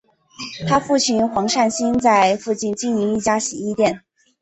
[0.67, 4.03] 她父亲黄善兴在附近经营一家洗衣店。